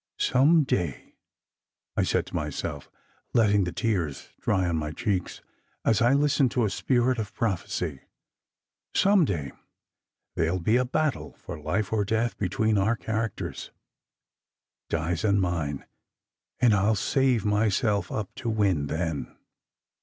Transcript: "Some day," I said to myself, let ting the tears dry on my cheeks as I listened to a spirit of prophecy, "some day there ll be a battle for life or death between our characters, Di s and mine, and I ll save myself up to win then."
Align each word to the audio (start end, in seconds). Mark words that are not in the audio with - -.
"Some 0.17 0.63
day," 0.63 1.13
I 1.95 2.01
said 2.01 2.25
to 2.25 2.35
myself, 2.35 2.89
let 3.35 3.51
ting 3.51 3.65
the 3.65 3.71
tears 3.71 4.29
dry 4.41 4.67
on 4.67 4.75
my 4.75 4.91
cheeks 4.91 5.41
as 5.85 6.01
I 6.01 6.13
listened 6.13 6.49
to 6.53 6.65
a 6.65 6.71
spirit 6.71 7.19
of 7.19 7.35
prophecy, 7.35 7.99
"some 8.95 9.25
day 9.25 9.51
there 10.33 10.53
ll 10.53 10.59
be 10.59 10.77
a 10.77 10.85
battle 10.85 11.35
for 11.37 11.59
life 11.59 11.93
or 11.93 12.03
death 12.03 12.35
between 12.39 12.79
our 12.79 12.95
characters, 12.95 13.69
Di 14.89 15.11
s 15.11 15.23
and 15.23 15.39
mine, 15.39 15.85
and 16.59 16.73
I 16.73 16.89
ll 16.89 16.95
save 16.95 17.45
myself 17.45 18.11
up 18.11 18.33
to 18.37 18.49
win 18.49 18.87
then." 18.87 19.31